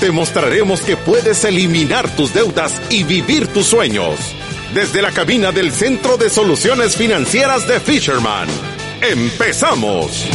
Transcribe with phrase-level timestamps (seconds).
[0.00, 4.20] Te mostraremos que puedes eliminar tus deudas y vivir tus sueños.
[4.74, 8.46] Desde la cabina del Centro de Soluciones Financieras de Fisherman.
[9.00, 10.28] ¡Empezamos!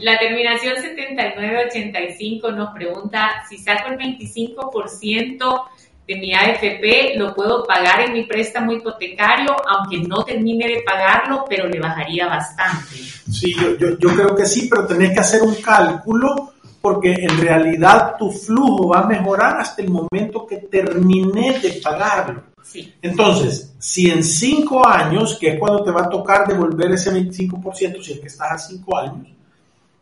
[0.00, 5.64] La terminación 7985 nos pregunta si saco el 25%
[6.06, 11.46] de mi AFP, lo puedo pagar en mi préstamo hipotecario, aunque no termine de pagarlo,
[11.48, 12.96] pero le bajaría bastante.
[13.32, 16.53] Sí, yo, yo, yo creo que sí, pero tenés que hacer un cálculo
[16.84, 22.42] porque en realidad tu flujo va a mejorar hasta el momento que termine de pagarlo.
[22.62, 22.92] Sí.
[23.00, 28.02] Entonces, si en cinco años, que es cuando te va a tocar devolver ese 25%,
[28.02, 29.28] si es que estás a cinco años,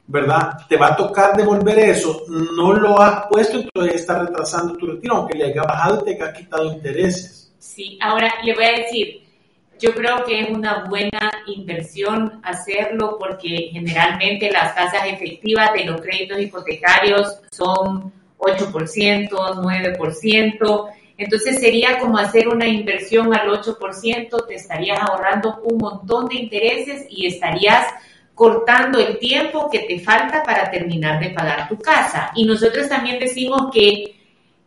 [0.08, 0.58] ¿verdad?
[0.68, 5.18] Te va a tocar devolver eso, no lo has puesto, entonces está retrasando tu retiro,
[5.18, 7.52] aunque le haya bajado y te haya quitado intereses.
[7.60, 9.21] Sí, ahora le voy a decir,
[9.80, 16.00] yo creo que es una buena inversión hacerlo porque generalmente las tasas efectivas de los
[16.00, 20.88] créditos hipotecarios son 8%, 9%.
[21.18, 27.06] Entonces sería como hacer una inversión al 8%, te estarías ahorrando un montón de intereses
[27.10, 27.86] y estarías
[28.34, 32.30] cortando el tiempo que te falta para terminar de pagar tu casa.
[32.34, 34.21] Y nosotros también decimos que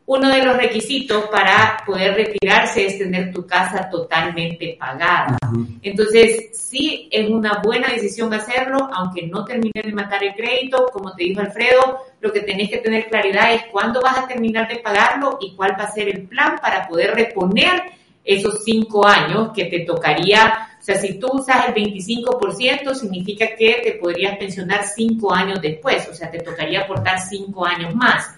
[0.08, 5.38] uno de los requisitos para poder retirarse es tener tu casa totalmente pagada.
[5.82, 10.86] Entonces, sí, es una buena decisión hacerlo, aunque no termine de matar el crédito.
[10.94, 14.68] Como te dijo Alfredo, lo que tenés que tener claridad es cuándo vas a terminar
[14.68, 17.82] de pagarlo y cuál va a ser el plan para poder reponer
[18.24, 20.70] esos cinco años que te tocaría.
[20.80, 26.08] O sea, si tú usas el 25%, significa que te podrías pensionar cinco años después.
[26.10, 28.36] O sea, te tocaría aportar cinco años más.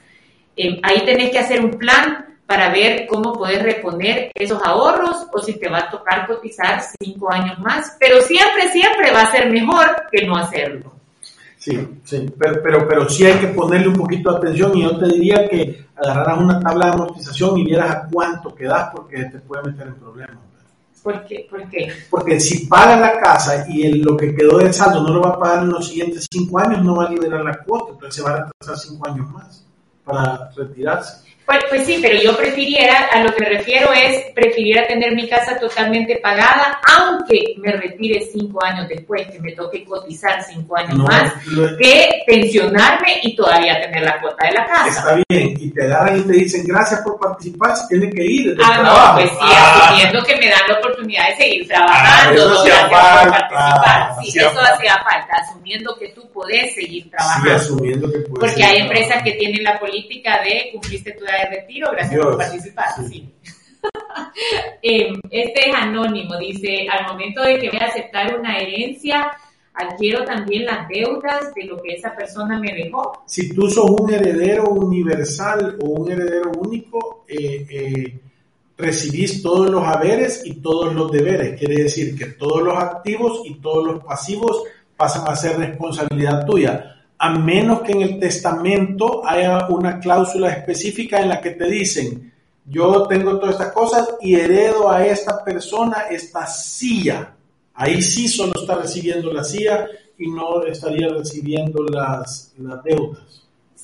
[0.57, 5.39] Eh, ahí tenés que hacer un plan para ver cómo puedes reponer esos ahorros o
[5.39, 9.51] si te va a tocar cotizar cinco años más, pero siempre, siempre va a ser
[9.51, 10.93] mejor que no hacerlo.
[11.57, 14.97] Sí, sí, pero, pero, pero sí hay que ponerle un poquito de atención y yo
[14.97, 19.39] te diría que agarraras una tabla de amortización y vieras a cuánto quedas porque te
[19.39, 20.37] puede meter en problemas.
[21.03, 21.47] ¿Por qué?
[21.49, 21.91] ¿Por qué?
[22.09, 25.31] Porque si paga la casa y el, lo que quedó del saldo no lo va
[25.31, 28.21] a pagar en los siguientes cinco años, no va a liberar la cuota, entonces se
[28.21, 29.66] va a retrasar cinco años más
[30.07, 31.26] para retirarse.
[31.47, 35.29] Pues, pues, sí, pero yo prefiriera, a lo que me refiero es, prefiriera tener mi
[35.29, 40.97] casa totalmente pagada, aunque me retire cinco años después, que me toque cotizar cinco años
[40.97, 41.31] No, más,
[41.79, 44.87] que pensionarme y todavía tener la cuota de la casa.
[44.99, 48.57] Está bien, y te agarran y te dicen gracias por participar, si tienen que ir
[48.61, 49.15] Ah, no, trabajo.
[49.19, 52.59] pues sí, Ah, asumiendo que me dan la oportunidad de seguir Ah, trabajando, eso no,
[52.59, 54.15] hacía falta.
[54.21, 57.53] Sí, eso hacía falta, asumiendo que tú podés seguir sí, trabajando.
[57.55, 61.61] asumiendo que puede Porque hay empresas que tienen la política de cumpliste tu edad de
[61.61, 62.85] retiro, gracias Dios, por participar.
[63.07, 63.33] sí.
[64.81, 69.31] Eh, este es anónimo, dice, al momento de que voy a aceptar una herencia,
[69.73, 73.23] adquiero también las deudas de lo que esa persona me dejó.
[73.25, 78.19] Si tú sos un heredero universal o un heredero único, eh, eh,
[78.77, 81.57] recibís todos los haberes y todos los deberes.
[81.57, 84.63] Quiere decir que todos los activos y todos los pasivos
[84.95, 86.96] pasan a ser responsabilidad tuya.
[87.19, 92.31] A menos que en el testamento haya una cláusula específica en la que te dicen,
[92.65, 97.33] yo tengo todas estas cosas y heredo a esta persona esta silla.
[97.73, 103.21] Ahí sí solo está recibiendo la silla y no estaría recibiendo las, las deudas.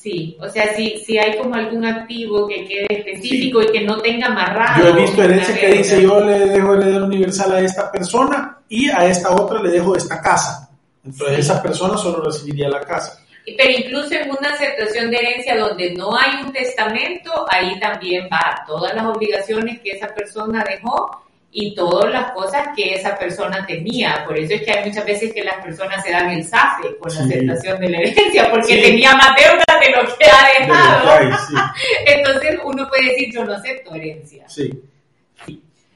[0.03, 4.01] Sí, o sea, si, si hay como algún activo que quede específico y que no
[4.01, 4.83] tenga amarrado.
[4.83, 8.57] Yo he visto herencia una que dice yo le dejo heredero universal a esta persona
[8.67, 10.69] y a esta otra le dejo esta casa.
[11.05, 11.41] Entonces Sí.
[11.41, 13.22] esa persona solo recibiría la casa.
[13.45, 18.63] Pero incluso en una aceptación de herencia donde no hay un testamento, ahí también va
[18.65, 21.21] todas las obligaciones que esa persona dejó
[21.51, 24.23] y todas las cosas que esa persona tenía.
[24.25, 27.13] Por eso es que hay muchas veces que las personas se dan el zafe con
[27.13, 27.29] la Sí.
[27.29, 28.81] aceptación de la herencia, porque Sí.
[28.81, 31.11] tenía más deudas de lo que ha De lo que dejado.
[31.11, 31.53] hay, sí,
[32.07, 34.47] Entonces uno puede decir, yo no acepto herencia.
[34.49, 34.71] sí.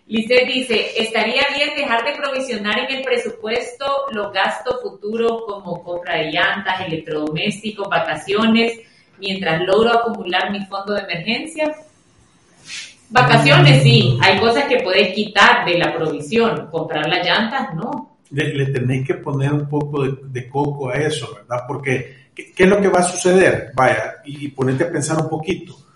[0.07, 6.19] Lisset dice, ¿estaría bien dejar de provisionar en el presupuesto los gastos futuros como compra
[6.19, 8.79] de llantas, electrodomésticos, vacaciones,
[9.19, 11.75] mientras logro acumular mi fondo de emergencia?
[13.09, 18.17] Vacaciones sí, hay cosas que puedes quitar de la provisión, comprar las llantas no.
[18.31, 21.63] Le, tenéis que poner un poco de, coco a eso, ¿verdad?
[21.67, 23.71] Porque, ¿qué, es lo que va a suceder?
[23.73, 25.86] Vaya, y ponete a pensar un poquito.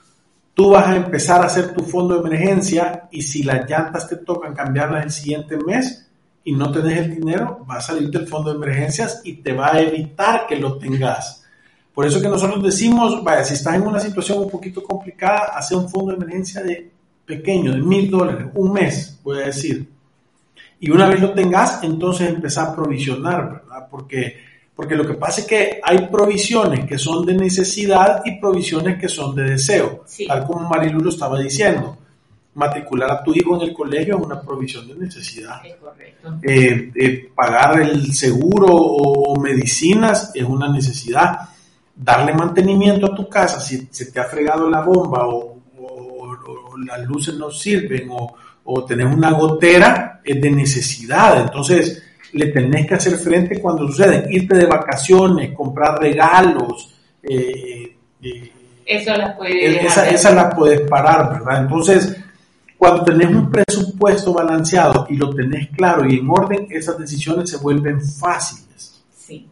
[0.54, 4.18] Tú vas a empezar a hacer tu fondo de emergencia y si las llantas te
[4.18, 6.08] tocan cambiarlas el siguiente mes
[6.44, 9.74] y no tenés el dinero, va a salir del fondo de emergencias y te va
[9.74, 11.44] a evitar que lo tengas.
[11.94, 15.76] Por eso que nosotros decimos, vaya, si estás en una situación un poquito complicada, hace
[15.76, 16.90] un fondo de emergencia de
[17.26, 19.88] pequeño, de mil dólares, un mes, voy a decir.
[20.80, 23.88] Y una vez lo tengas, entonces empezar a provisionar, ¿verdad?
[23.90, 24.38] Porque,
[24.82, 29.08] porque lo que pasa es que hay provisiones que son de necesidad y provisiones que
[29.08, 32.00] son de deseo, tal como Marilu lo estaba diciendo
[32.56, 35.62] matricular a tu hijo en el colegio es una provisión de necesidad.
[36.42, 41.42] Eh, eh, pagar el seguro o, medicinas es una necesidad.
[41.96, 45.60] Darle mantenimiento a tu casa si se te ha fregado la bomba o,
[46.88, 48.34] las luces no sirven o,
[48.64, 51.40] o tenés una gotera es de necesidad.
[51.40, 52.02] Entonces
[52.34, 54.26] le tenés que hacer frente cuando sucede.
[54.30, 56.96] Irte de vacaciones, comprar regalos.
[57.24, 57.96] Eh,
[58.86, 61.62] eso las esa, esa la puedes parar, ¿verdad?
[61.62, 62.22] Entonces,
[62.78, 67.56] cuando tenés un presupuesto balanceado y lo tenés claro y en orden, esas decisiones se
[67.58, 69.04] vuelven fáciles.
[69.16, 69.48] Sí.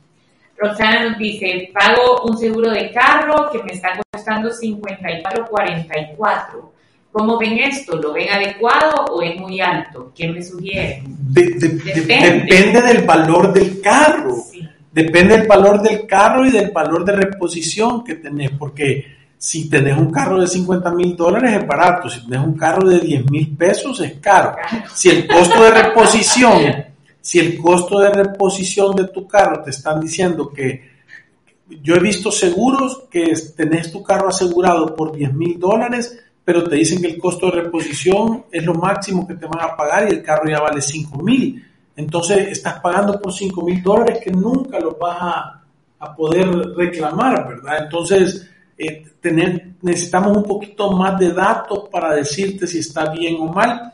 [0.58, 6.72] Roxana nos dice, pago un seguro de carro que me está costando 54.44.
[7.12, 7.98] ¿Cómo ven esto?
[7.98, 10.12] ¿Lo ven adecuado o es muy alto?
[10.16, 11.04] ¿Qué me sugieren?
[11.34, 12.82] depende.
[12.82, 14.36] del valor del carro.
[14.92, 19.06] Depende del valor del carro y del valor de reposición que tenés, porque
[19.38, 23.00] si tenés un carro de 50 mil dólares es barato, si tenés un carro de
[23.00, 24.56] 10 mil pesos es caro.
[24.94, 26.86] Si el costo de reposición,
[27.22, 30.90] si el costo de reposición de tu carro te están diciendo que
[31.82, 36.18] yo he visto seguros que tenés tu carro asegurado por 10 mil dólares,
[36.50, 39.76] pero te dicen que el costo de reposición es lo máximo que te van a
[39.76, 41.64] pagar y el carro ya vale 5 mil.
[41.96, 45.64] Entonces estás pagando por 5 mil dólares que nunca lo vas a,
[46.00, 47.84] a poder reclamar, ¿verdad?
[47.84, 53.46] Entonces, eh, tener, necesitamos un poquito más de datos para decirte si está bien o
[53.46, 53.94] mal.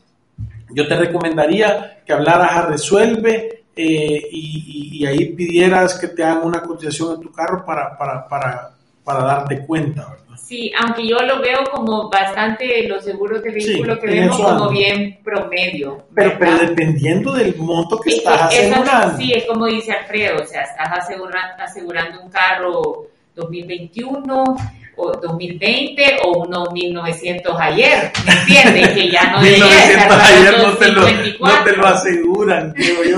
[0.70, 6.62] Yo te recomendaría que hablaras a Resuelve eh, y, ahí pidieras que te hagan una
[6.62, 8.75] cotización en tu carro para, para,
[9.06, 10.18] para darte cuenta.
[10.46, 15.20] Sí, aunque yo lo veo como bastante, los seguros de vehículo que vemos como bien
[15.24, 16.04] promedio.
[16.14, 19.18] Pero, pero dependiendo del monto que estás asegurando.
[19.18, 24.56] sí, es como dice Alfredo, o sea, estás asegurando, asegurando un carro 2021
[24.98, 28.90] o 2020 o uno 1900 ayer, ¿me entiendes?
[28.90, 33.18] Que ya no 1900 ayer no te, lo, no te, lo, aseguran, creo yo.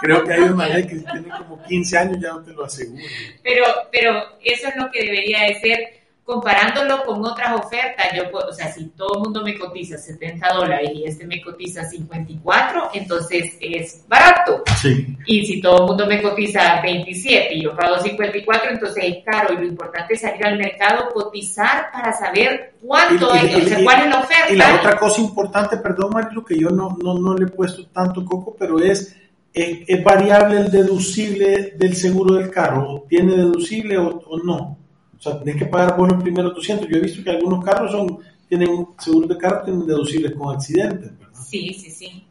[0.00, 3.06] Creo que hay una ley que tiene como 15 años ya no te lo aseguran.
[3.42, 5.98] Pero, pero eso es lo que debería de ser
[6.28, 10.90] comparándolo con otras ofertas, yo o sea, si todo el mundo me cotiza 70 dólares
[10.94, 14.62] y este me cotiza 54, entonces es barato.
[14.76, 15.16] Sí.
[15.24, 19.54] Y si todo el mundo me cotiza 27 y yo pago 54, entonces es caro.
[19.54, 24.02] Y lo importante es salir al mercado, cotizar para saber cuánto es, o sea, cuál
[24.02, 24.52] es la oferta.
[24.52, 27.86] Y la otra cosa importante, perdón, Mario, que yo no, no, no le he puesto
[27.86, 29.16] tanto coco, pero es
[29.52, 34.78] es, variable el deducible del seguro del carro, ¿tiene deducible o no?
[35.18, 36.88] O sea, tienes que pagar por los primeros 200.
[36.88, 38.18] Yo he visto que algunos carros son,
[38.48, 41.40] tienen seguros de carro, tienen deducibles con accidentes, ¿verdad?
[41.48, 42.24] Sí, sí, sí.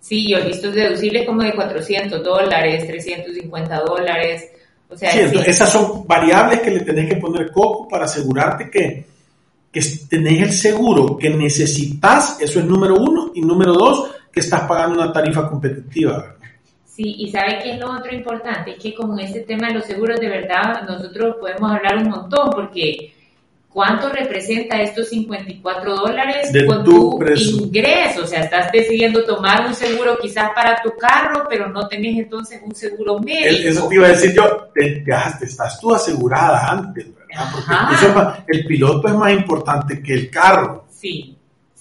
[0.00, 4.50] Sí, yo he visto deducibles como de 400 dólares, 350 dólares.
[4.88, 9.06] O sea, sí, esas son variables que le tenés que poner coco para asegurarte que,
[9.70, 14.62] que tenés el seguro que necesitas, eso es número uno, y número dos, que estás
[14.62, 16.36] pagando una tarifa competitiva.
[16.94, 19.84] Sí, y sabe que es lo otro importante, es que con este tema de los
[19.84, 23.12] seguros de verdad nosotros podemos hablar un montón, porque
[23.68, 28.22] ¿cuánto representa estos 54 dólares con tu, ingreso?
[28.22, 32.60] O sea, estás decidiendo tomar un seguro quizás para tu carro, pero no tenés entonces
[32.64, 33.68] un seguro médico.
[33.70, 35.04] Eso te iba a decir yo, te,
[35.42, 37.50] estás tú asegurada antes, ¿verdad?
[37.52, 40.84] Porque el piloto es más importante que el carro.
[40.88, 41.33] Sí,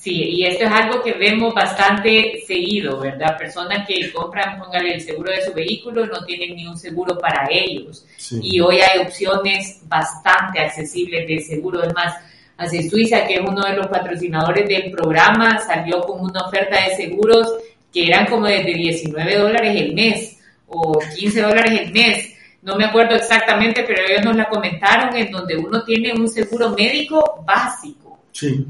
[0.04, 3.38] Sí, y esto es algo que vemos bastante seguido, ¿verdad?
[3.38, 7.48] Personas que compran, póngale el seguro de su vehículo, no tienen ni un seguro para
[7.50, 8.06] ellos.
[8.42, 11.84] Y hoy hay opciones bastante accesibles de seguro.
[11.84, 12.18] Es más,
[12.58, 16.98] hace Suiza, que es uno de los patrocinadores del programa, salió con una oferta de
[16.98, 17.54] seguros
[17.94, 22.34] que eran como desde 19 dólares el mes o 15 dólares el mes.
[22.62, 26.72] No me acuerdo exactamente, pero ellos nos la comentaron en donde uno tiene un seguro
[26.72, 28.20] médico básico.
[28.34, 28.66] Sí.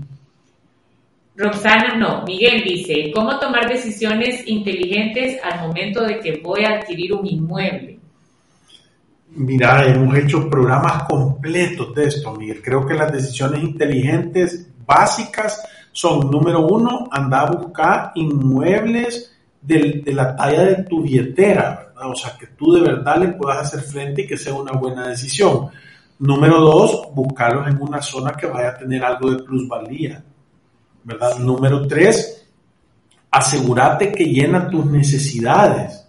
[1.36, 7.14] Roxana no, Miguel dice, ¿cómo tomar decisiones inteligentes al momento de que voy a adquirir
[7.14, 8.00] un inmueble?
[9.36, 12.62] Mira, hemos hecho programas completos de esto, Miguel.
[12.62, 15.60] Creo que las decisiones inteligentes básicas
[15.92, 22.12] son, número uno, andar a buscar inmuebles de, la talla de tu billetera, ¿verdad?
[22.12, 25.08] O sea, que tú de verdad le puedas hacer frente y que sea una buena
[25.08, 25.70] decisión.
[26.20, 30.24] Número dos, buscarlos en una zona que vaya a tener algo de plusvalía,
[31.04, 31.38] ¿verdad?
[31.40, 32.48] Número tres,
[33.32, 36.08] asegúrate que llena tus necesidades,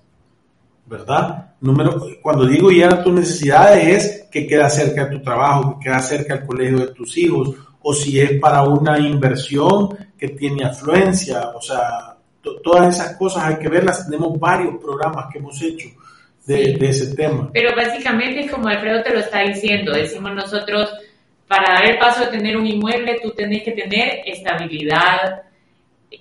[0.86, 1.54] ¿verdad?
[1.60, 6.00] Número, cuando digo llena tus necesidades es que queda cerca de tu trabajo, que queda
[6.00, 11.50] cerca del colegio de tus hijos, o si es para una inversión que tiene afluencia,
[11.54, 12.16] o sea,
[12.62, 14.06] todas esas cosas hay que verlas.
[14.08, 15.88] Tenemos varios programas que hemos hecho
[16.46, 17.50] de, ese tema.
[17.52, 20.90] Pero básicamente, como Alfredo te lo está diciendo, decimos nosotros,
[21.46, 25.42] para dar el paso de tener un inmueble, tú tenés que tener estabilidad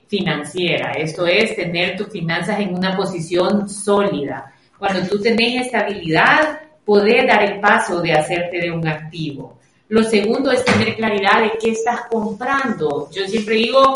[0.08, 0.92] financiera.
[0.94, 4.53] Esto es, tener tus finanzas en una posición sólida.
[4.77, 9.60] Cuando tú tenés estabilidad, podés dar el paso de hacerte de un activo.
[9.89, 13.10] Lo segundo es tener claridad de qué estás comprando.
[13.12, 13.94] Yo siempre digo,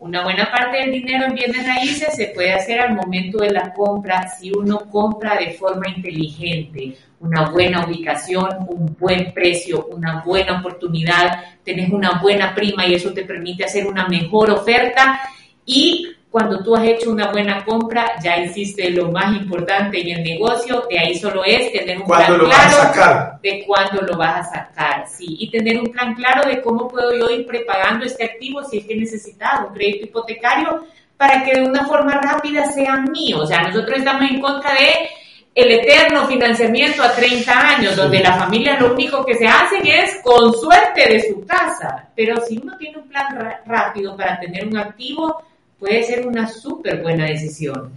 [0.00, 3.72] una buena parte del dinero en bienes raíces se puede hacer al momento de la
[3.72, 10.60] compra si uno compra de forma inteligente, una buena ubicación, un buen precio, una buena
[10.60, 15.20] oportunidad, tenés una buena prima y eso te permite hacer una mejor oferta
[15.66, 20.22] y cuando tú has hecho una buena compra, ya hiciste lo más importante en el
[20.22, 25.08] negocio, de ahí solo es tener un plan claro de cuándo lo vas a sacar,
[25.08, 28.78] sí, y tener un plan claro de cómo puedo yo ir prepagando este activo si
[28.78, 30.84] es que necesitado un crédito hipotecario
[31.16, 33.40] para que de una forma rápida sea mío.
[33.40, 35.10] O sea, nosotros estamos en contra de
[35.54, 40.20] el eterno financiamiento a 30 años, donde la familia lo único que se hacen es
[40.22, 42.08] con suerte de su casa.
[42.14, 45.42] Pero si uno tiene un plan rápido para tener un activo,
[45.80, 47.90] puede ser una súper buena decisión.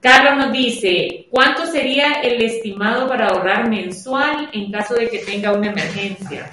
[0.00, 5.52] Carlos nos dice, ¿cuánto sería el estimado para ahorrar mensual en caso de que tenga
[5.52, 6.50] una emergencia?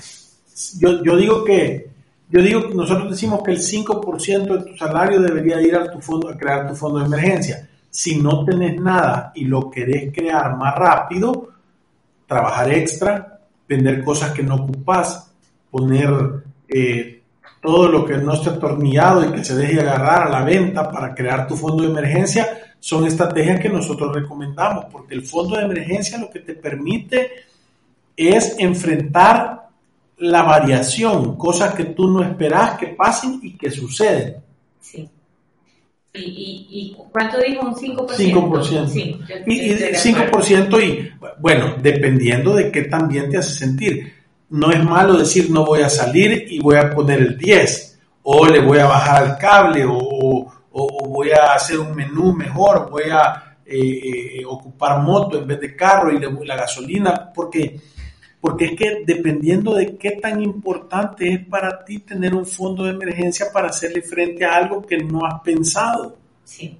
[0.79, 1.89] Yo, digo que
[2.29, 6.29] yo digo nosotros decimos que el 5% de tu salario debería ir a tu fondo
[6.29, 7.69] a crear tu fondo de emergencia.
[7.89, 11.49] Si no tenés nada y lo querés crear más rápido,
[12.25, 15.31] trabajar extra, vender cosas que no ocupas,
[15.69, 16.09] poner
[16.67, 17.14] eh,
[17.65, 21.13] todo lo que no esté atornillado y que se deje agarrar a la venta para
[21.15, 26.19] crear tu fondo de emergencia, son estrategias que nosotros recomendamos, porque el fondo de emergencia
[26.19, 27.31] lo que te permite
[28.15, 29.69] es enfrentar
[30.19, 34.35] la variación, cosas que tú no esperas que pasen y que suceden.
[34.79, 35.09] Sí.
[36.13, 37.67] ¿Y, y, cuánto dijo?
[37.67, 38.07] ¿Un 5%?
[38.07, 38.87] 5%.
[38.87, 44.13] Sí, y, y 5% y, bueno, dependiendo de qué también te hace sentir
[44.49, 48.45] no es malo decir no voy a salir y voy a poner el 10 o
[48.47, 50.51] le voy a bajar al cable o,
[51.07, 55.73] voy a hacer un menú mejor, voy a eh, eh, ocupar moto en vez de
[55.73, 57.79] carro y la gasolina, porque,
[58.41, 62.91] porque es que dependiendo de qué tan importante es para ti tener un fondo de
[62.91, 66.17] emergencia para hacerle frente a algo que no has pensado.
[66.43, 66.77] Sí.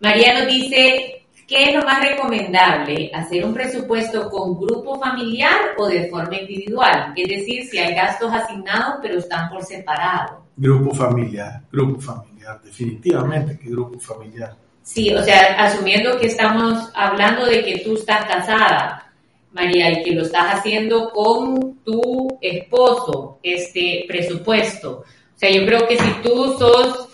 [0.00, 3.10] Mariano dice, ¿Qué es lo más recomendable?
[3.14, 7.12] ¿Hacer un presupuesto con grupo familiar o de forma individual?
[7.16, 10.44] Es decir, si hay gastos asignados pero están por separado.
[10.56, 14.54] Grupo familiar, grupo familiar, definitivamente que grupo familiar.
[14.82, 19.12] Sí, o sea, asumiendo que estamos hablando de que tú estás casada,
[19.52, 25.04] María, y que lo estás haciendo con tu esposo, este presupuesto.
[25.34, 27.08] O sea, yo creo que si tú sos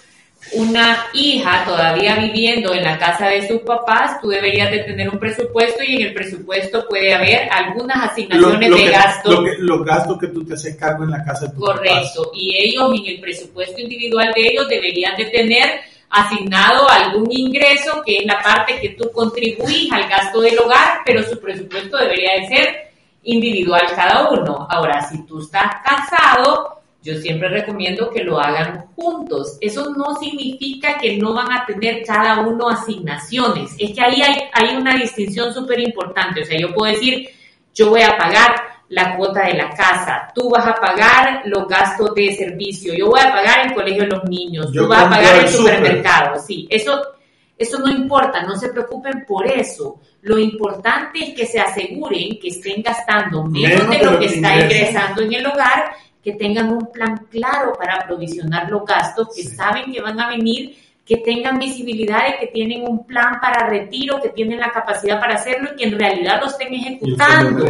[0.53, 5.19] una hija todavía viviendo en la casa de sus papás, tú deberías de tener un
[5.19, 9.45] presupuesto y en el presupuesto puede haber algunas asignaciones de gasto.
[9.59, 12.31] los gastos que tú te haces cargo en la casa de tus Correcto.
[12.35, 18.19] Y ellos en el presupuesto individual de ellos deberían de tener asignado algún ingreso que
[18.19, 22.47] es la parte que tú contribuís al gasto del hogar, pero su presupuesto debería de
[22.49, 22.89] ser
[23.25, 24.67] individual cada uno.
[24.71, 26.78] Ahora, si tú estás casado,
[27.09, 29.57] yo siempre recomiendo que lo hagan juntos.
[29.63, 33.75] Eso no significa que no van a tener cada uno asignaciones.
[33.79, 36.43] Es que ahí hay, hay una distinción súper importante.
[36.43, 37.27] O sea, yo puedo decir,
[37.75, 38.57] yo voy a pagar
[38.91, 43.21] la cuota de la casa, tú vas a pagar los gastos de servicio, yo voy
[43.21, 46.41] a pagar el colegio de los niños, tú vas a pagar el supermercado.
[46.41, 47.03] Sí, eso,
[47.57, 50.01] eso no importa, no se preocupen por eso.
[50.23, 55.23] Lo importante es que se aseguren que estén gastando menos, de lo que está ingresando
[55.23, 55.93] en el hogar
[56.29, 60.77] que tengan un plan claro para aprovisionar los gastos, que saben que van a venir,
[61.07, 65.37] que tengan visibilidad de que tienen un plan para retiro, que tienen la capacidad para
[65.37, 67.65] hacerlo y que en realidad lo estén ejecutando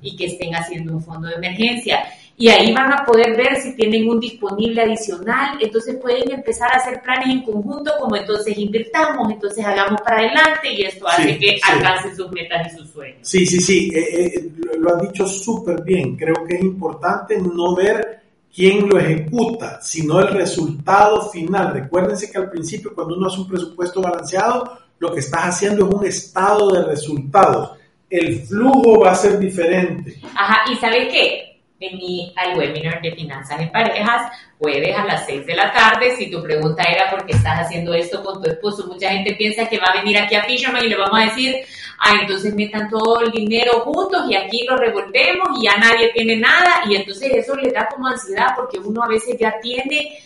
[0.00, 2.04] y que estén haciendo un fondo de emergencia
[2.36, 6.76] y ahí van a poder ver si tienen un disponible adicional, entonces pueden empezar a
[6.76, 11.58] hacer planes en conjunto como entonces invirtamos, entonces hagamos para adelante y esto hace que
[11.62, 13.18] alcancen sus metas y sus sueños.
[13.22, 17.76] Sí, sí, sí, eh, eh, lo has dicho súper bien, creo que es importante no
[17.76, 18.22] ver
[18.52, 21.72] quién lo ejecuta, sino el resultado final.
[21.72, 25.94] Recuérdense que al principio cuando uno hace un presupuesto balanceado, lo que estás haciendo es
[25.94, 27.78] un estado de resultados
[28.14, 30.20] el flujo va a ser diferente.
[30.36, 31.53] Ajá, y ¿sabes qué?
[31.80, 36.16] En mi al webinar de finanzas en parejas, jueves a las 6 de la tarde.
[36.16, 39.68] Si tu pregunta era por qué estás haciendo esto con tu esposo, mucha gente piensa
[39.68, 41.56] que va a venir aquí a Fisherman y le vamos a decir,
[41.98, 46.36] ah, entonces metan todo el dinero juntos y aquí lo revolvemos y ya nadie tiene
[46.36, 46.84] nada.
[46.88, 50.16] Y entonces eso le da como ansiedad porque uno a veces ya tiene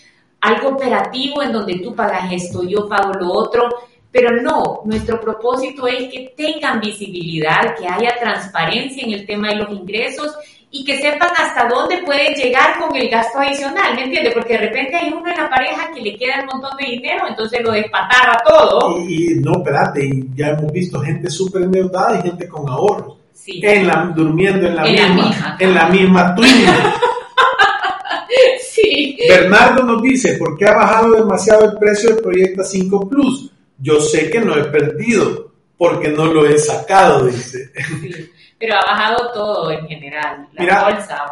[0.40, 3.69] algo operativo en donde tú pagas esto, yo pago lo otro
[4.11, 9.57] pero no, nuestro propósito es que tengan visibilidad, que haya transparencia en el tema de
[9.57, 10.35] los ingresos
[10.70, 14.34] y que sepan hasta dónde pueden llegar con el gasto adicional, ¿me entiendes?
[14.34, 17.25] Porque de repente hay uno en la pareja que le queda un montón de dinero,
[17.28, 18.98] entonces lo despatarra todo.
[19.08, 23.16] Y, no, espérate, ya hemos visto gente súper endeudada y gente con ahorros.
[23.32, 23.60] Sí.
[23.62, 26.37] En la, durmiendo en la misma, en la misma
[28.60, 29.16] sí.
[29.26, 33.52] Bernardo nos dice, ¿por qué ha bajado demasiado el precio del Proyecto 5 Plus?
[33.78, 37.70] yo sé que no he perdido porque no lo he sacado, dice.
[38.58, 40.48] Pero ha bajado todo en general.
[40.52, 41.24] La Mira, bolsa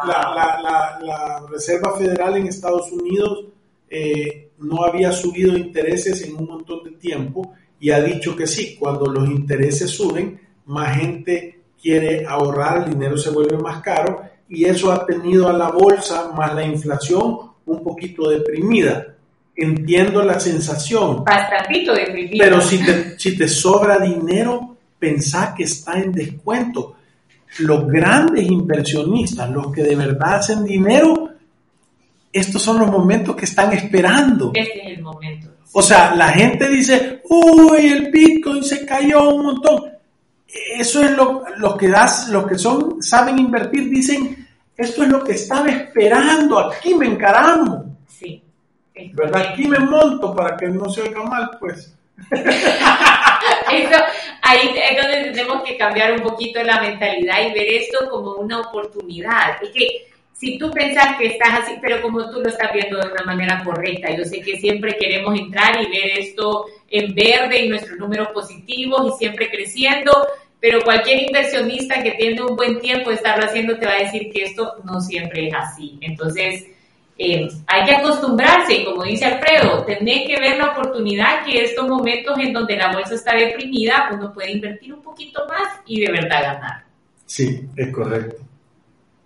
[1.01, 3.45] la, Reserva Federal en Estados Unidos
[3.89, 8.75] eh, no había subido intereses en un montón de tiempo y ha dicho que sí,
[8.79, 14.65] cuando los intereses suben, más gente quiere ahorrar, el dinero se vuelve más caro y
[14.65, 19.17] eso ha tenido a la bolsa más la inflación un poquito deprimida
[19.57, 21.23] entiendo la sensación.
[21.25, 26.95] Bastantito de Pero si te, si te sobra dinero, pensá que está en descuento.
[27.59, 31.29] Los grandes inversionistas, los que de verdad hacen dinero,
[32.31, 34.51] estos son los momentos que están esperando.
[34.53, 35.47] Este es el momento.
[35.73, 39.83] O sea, la gente dice, uy, el Bitcoin se cayó un montón.
[40.75, 45.23] Eso es lo, lo que das, los que son, saben invertir, dicen, esto es lo
[45.23, 47.85] que estaba esperando, aquí me encaramos.
[48.07, 48.41] Sí.
[49.13, 49.49] ¿Verdad?
[49.49, 51.96] Aquí me monto para que no se oiga mal, pues.
[53.71, 54.03] Eso,
[54.41, 58.61] ahí es donde tenemos que cambiar un poquito la mentalidad y ver esto como una
[58.61, 59.61] oportunidad.
[59.61, 63.11] Es que si tú pensás que estás así, pero como tú lo estás viendo de
[63.11, 67.69] una manera correcta, yo sé que siempre queremos entrar y ver esto en verde y
[67.69, 70.11] nuestros números positivos y siempre creciendo,
[70.59, 74.31] pero cualquier inversionista que tiene un buen tiempo de estarlo haciendo te va a decir
[74.31, 75.97] que esto no siempre es así.
[76.01, 76.67] Entonces,
[77.19, 82.37] eh, hay que acostumbrarse, como dice Alfredo, tener que ver la oportunidad que estos momentos
[82.37, 86.43] en donde la bolsa está deprimida, uno puede invertir un poquito más y de verdad
[86.43, 86.83] ganar.
[87.25, 88.37] Sí, es correcto.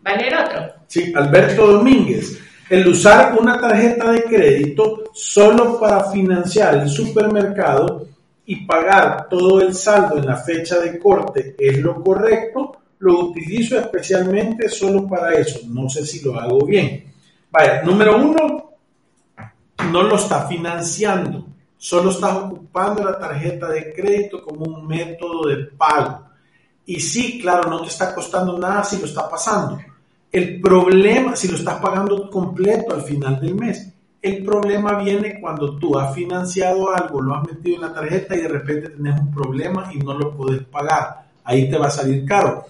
[0.02, 0.74] ¿Vale el otro?
[0.88, 2.40] Sí, Alberto Domínguez.
[2.70, 8.08] El usar una tarjeta de crédito solo para financiar el supermercado
[8.46, 12.78] y pagar todo el saldo en la fecha de corte es lo correcto.
[13.00, 15.60] Lo utilizo especialmente solo para eso.
[15.68, 17.11] No sé si lo hago bien.
[17.52, 18.72] Vaya, número uno,
[19.92, 21.46] no lo está financiando,
[21.78, 26.24] solo está ocupando la tarjeta de crédito como un método de pago.
[26.86, 29.80] Y sí, claro, no te está costando nada si lo está pasando.
[30.32, 35.78] El problema, si lo estás pagando completo al final del mes, el problema viene cuando
[35.78, 39.32] tú has financiado algo, lo has metido en la tarjeta y de repente tienes un
[39.32, 41.26] problema y no lo puedes pagar.
[41.44, 42.66] Ahí te va a salir caro.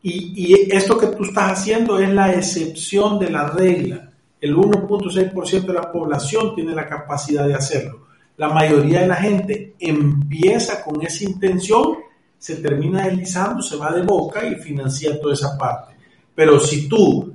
[0.00, 4.10] Y esto que tú estás haciendo es la excepción de la regla.
[4.44, 8.08] El 1.6% de la población tiene la capacidad de hacerlo.
[8.36, 11.96] La mayoría de la gente empieza con esa intención,
[12.36, 15.94] se termina deslizando, se va de boca y financia toda esa parte.
[16.34, 17.32] Pero si tú,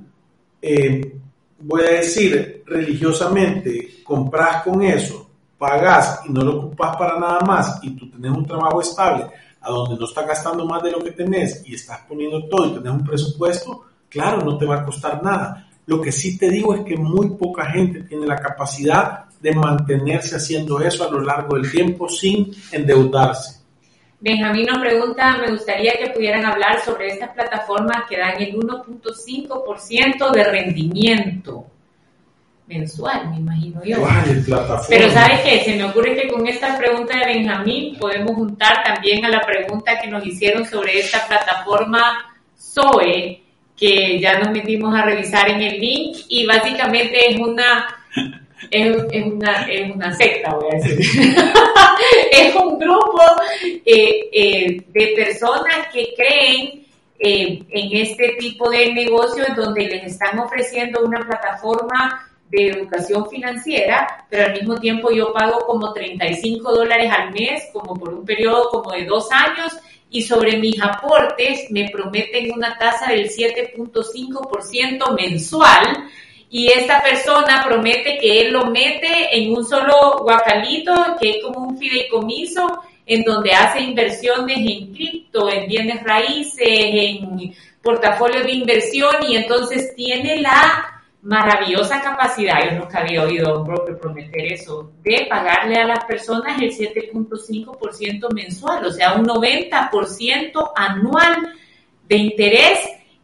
[0.62, 1.16] eh,
[1.58, 7.80] voy a decir religiosamente, compras con eso, pagas y no lo ocupas para nada más
[7.82, 9.26] y tú tienes un trabajo estable
[9.60, 12.74] a donde no estás gastando más de lo que tenés y estás poniendo todo y
[12.74, 16.74] tenés un presupuesto, claro, no te va a costar nada lo que sí te digo
[16.74, 21.56] es que muy poca gente tiene la capacidad de mantenerse haciendo eso a lo largo
[21.56, 23.60] del tiempo sin endeudarse.
[24.20, 30.30] Benjamín nos pregunta, me gustaría que pudieran hablar sobre estas plataformas que dan el 1.5%
[30.30, 31.66] de rendimiento
[32.66, 33.96] mensual, me imagino yo.
[34.88, 39.24] Pero sabes qué, se me ocurre que con esta pregunta de Benjamín podemos juntar también
[39.24, 43.42] a la pregunta que nos hicieron sobre esta plataforma Zoe,
[43.80, 47.96] que ya nos metimos a revisar en el link y básicamente es una
[48.70, 51.00] es, una, es una secta, voy a decir.
[52.32, 53.22] es un grupo
[53.62, 56.86] eh, eh, de personas que creen
[57.18, 64.26] eh, en este tipo de negocios donde les están ofreciendo una plataforma de educación financiera,
[64.28, 68.68] pero al mismo tiempo yo pago como 35 dólares al mes, como por un periodo
[68.70, 69.72] como de dos años,
[70.10, 76.08] y sobre mis aportes me prometen una tasa del 7.5% mensual
[76.50, 81.60] y esta persona promete que él lo mete en un solo guacalito, que es como
[81.60, 89.14] un fideicomiso, en donde hace inversiones en cripto, en bienes raíces, en portafolio de inversión
[89.28, 94.92] y entonces tiene la maravillosa capacidad, yo nunca había oído a un broker prometer eso,
[95.02, 101.54] de pagarle a las personas el 7.5% mensual, o sea, un 90% anual
[102.08, 102.78] de interés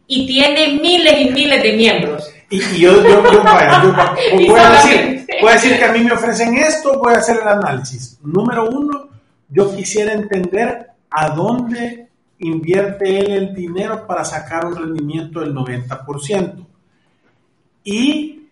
[0.05, 2.33] y tiene miles y miles de miembros.
[2.49, 3.43] Y, yo, yo, yo, voy,
[4.59, 7.47] a decir, voy a decir que a mí me ofrecen esto, voy a hacer el
[7.47, 8.19] análisis.
[8.23, 9.09] Número uno,
[9.49, 12.07] yo quisiera entender a dónde
[12.39, 16.65] invierte él el dinero para sacar un rendimiento del 90%.
[17.89, 18.49] Y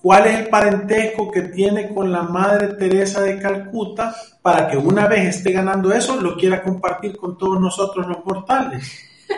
[0.00, 5.08] cuál es el parentesco que tiene con la Madre Teresa de Calcuta para que una
[5.08, 9.04] vez esté ganando eso, lo quiera compartir con todos nosotros los mortales.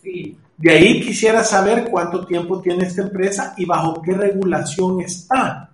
[0.00, 0.36] Sí.
[0.56, 5.70] De ahí quisiera saber cuánto tiempo tiene esta empresa y bajo qué regulación está.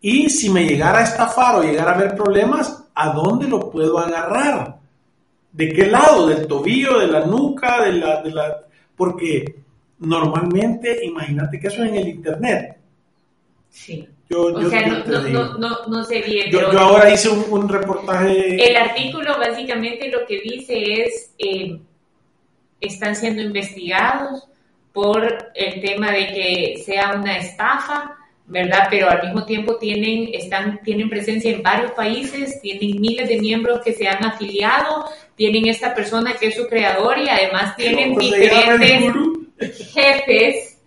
[0.00, 4.00] Y si me llegara a estafar o llegara a haber problemas, ¿a dónde lo puedo
[4.00, 4.78] agarrar?
[5.52, 6.26] ¿De qué lado?
[6.26, 8.20] ¿Del tobillo, de la nuca, de la...
[8.20, 8.56] De la...
[8.96, 9.61] Porque
[10.02, 12.76] normalmente, imagínate que eso es en el Internet.
[13.70, 14.06] Sí.
[14.28, 16.50] Yo, o sea, no, no, no, sé bien.
[16.50, 18.70] Yo, ahora hice un, reportaje.
[18.70, 21.78] El artículo básicamente lo que dice es, eh,
[22.80, 24.48] están siendo investigados
[24.92, 28.88] por el tema de que sea una estafa, ¿verdad?
[28.90, 33.80] Pero al mismo tiempo tienen, están, tienen presencia en varios países, tienen miles de miembros
[33.82, 39.12] que se han afiliado, tienen esta persona que es su creador y además tienen diferentes
[39.70, 40.78] jefes.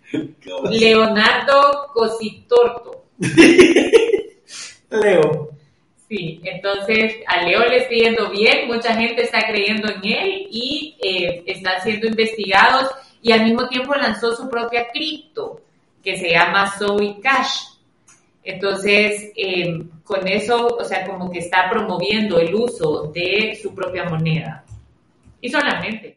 [0.70, 3.04] Leonardo Cositorto.
[4.90, 5.50] Leo.
[6.08, 10.96] Sí, entonces a Leo le está yendo bien, mucha gente está creyendo en él y
[11.00, 12.88] eh, está siendo investigados
[13.20, 15.62] y al mismo tiempo lanzó su propia cripto
[16.04, 17.74] que se llama Zoe Cash.
[18.44, 24.04] Entonces, eh, con eso, o sea, como que está promoviendo el uso de su propia
[24.04, 24.64] moneda.
[25.40, 26.14] Y solamente.